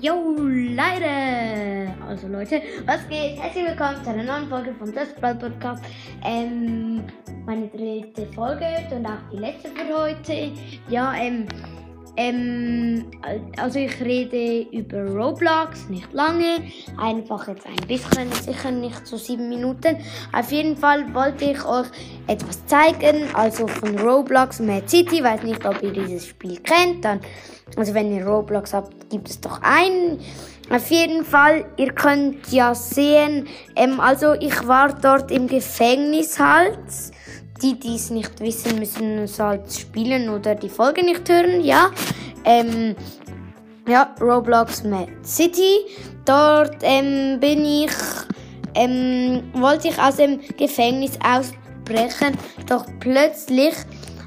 [0.00, 1.92] Yo, Leute!
[2.06, 3.36] Also Leute, was geht?
[3.36, 5.82] Herzlich willkommen zu einer neuen Folge von Just Blood Podcast.
[6.24, 7.02] Ähm,
[7.44, 8.64] meine dritte Folge
[8.94, 10.52] und auch die letzte für heute.
[10.88, 11.48] Ja, ähm,
[12.18, 13.04] ähm,
[13.56, 16.64] also ich rede über Roblox, nicht lange,
[16.96, 19.96] einfach jetzt ein bisschen, sicher nicht so sieben Minuten.
[20.32, 21.86] Auf jeden Fall wollte ich euch
[22.26, 27.20] etwas zeigen, also von Roblox Mad City, weiß nicht, ob ihr dieses Spiel kennt, dann,
[27.76, 30.18] also wenn ihr Roblox habt, gibt es doch einen.
[30.70, 33.46] Auf jeden Fall, ihr könnt ja sehen,
[33.76, 36.80] ähm, also ich war dort im Gefängnis halt
[37.62, 41.90] die, die es nicht wissen, müssen es halt spielen oder die Folge nicht hören, ja.
[42.44, 42.94] Ähm,
[43.86, 45.80] ja, Roblox Mad City.
[46.24, 47.90] Dort ähm, bin ich,
[48.74, 52.36] ähm, wollte ich aus dem Gefängnis ausbrechen,
[52.68, 53.74] doch plötzlich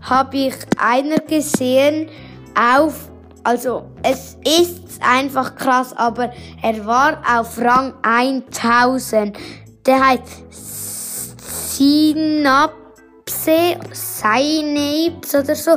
[0.00, 2.08] habe ich einer gesehen
[2.54, 3.10] auf,
[3.42, 9.36] also es ist einfach krass, aber er war auf Rang 1000.
[9.86, 10.44] Der heißt
[11.78, 12.87] Sinap
[13.48, 15.70] Synapse, Synapse oder so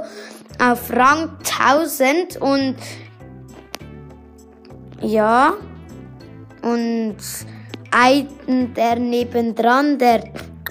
[0.60, 2.76] auf Rang 1000 und
[5.02, 5.54] ja
[6.62, 7.16] und
[7.92, 8.28] ein
[8.76, 10.26] der nebendran, der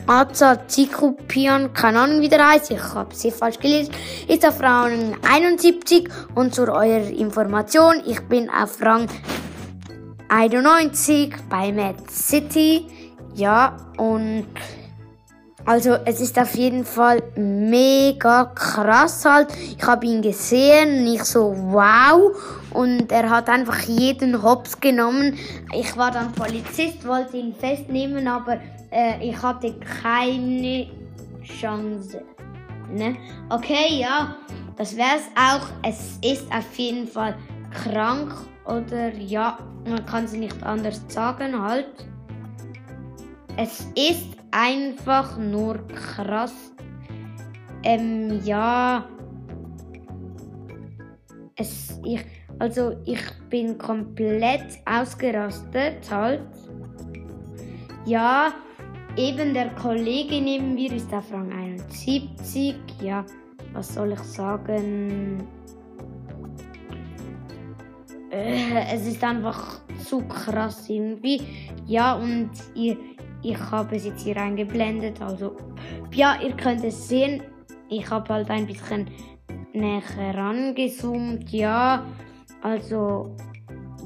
[0.07, 3.95] Azazikupian, keine Ahnung wie der heißt, ich habe sie falsch gelesen,
[4.29, 9.09] ist auf Rang 71 und zu eurer Information, ich bin auf Rang
[10.29, 12.87] 91 bei Mad City,
[13.35, 14.47] ja und
[15.65, 19.49] also es ist auf jeden Fall mega krass halt.
[19.77, 22.33] Ich habe ihn gesehen und ich so wow
[22.73, 25.39] und er hat einfach jeden Hops genommen.
[25.75, 28.59] Ich war dann Polizist, wollte ihn festnehmen, aber
[28.91, 30.89] äh, ich hatte keine
[31.43, 32.23] Chance.
[32.91, 33.17] Ne?
[33.51, 34.37] Okay, ja,
[34.77, 35.69] das wäre es auch.
[35.87, 37.37] Es ist auf jeden Fall
[37.71, 38.33] krank
[38.67, 39.59] oder ja,
[39.89, 41.87] man kann es nicht anders sagen halt.
[43.57, 46.73] Es ist einfach nur krass.
[47.83, 49.07] Ähm, ja.
[51.57, 52.25] Es, ich,
[52.59, 56.43] also ich bin komplett ausgerastet halt.
[58.07, 58.53] Ja,
[59.17, 62.77] eben der Kollege neben mir ist auf Rang 71.
[63.03, 63.25] Ja,
[63.73, 65.47] was soll ich sagen?
[68.31, 71.41] Äh, es ist einfach zu krass irgendwie.
[71.87, 72.97] Ja, und ihr,
[73.43, 75.21] ich habe es jetzt hier eingeblendet.
[75.21, 75.57] Also,
[76.13, 77.43] ja, ihr könnt es sehen.
[77.89, 79.11] Ich habe halt ein bisschen
[79.73, 80.03] näher
[80.35, 81.51] rangezoomt.
[81.51, 82.05] Ja,
[82.63, 83.37] also,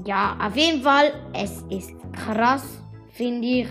[0.05, 3.69] ja, auf jeden Fall, es ist krass, finde ich.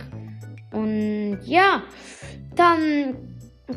[0.71, 1.83] Und ja,
[2.55, 3.15] dann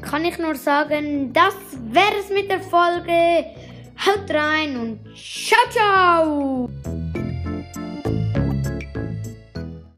[0.01, 1.55] kann ich nur sagen, das
[1.91, 3.45] wäre es mit der Folge.
[4.05, 6.96] Haut rein und ciao, ciao!